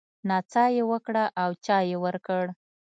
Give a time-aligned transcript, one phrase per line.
[0.27, 2.43] نڅا يې وکړه او چای يې ورکړ.